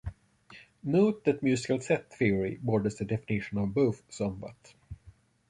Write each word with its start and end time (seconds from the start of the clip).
Note 0.81 1.23
that 1.25 1.43
"musical 1.43 1.79
set 1.79 2.11
theory" 2.11 2.57
broadens 2.63 2.95
the 2.95 3.05
definition 3.05 3.59
of 3.59 3.71
both 3.75 3.97
senses 3.97 4.15
somewhat. 4.17 4.73